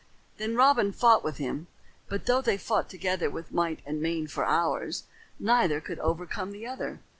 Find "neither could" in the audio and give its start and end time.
5.37-5.99